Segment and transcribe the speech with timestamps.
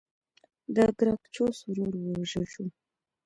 [0.75, 2.65] د ګراکچوس ورور ووژل شو.